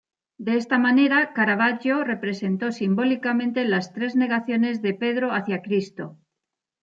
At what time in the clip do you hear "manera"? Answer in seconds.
0.79-1.31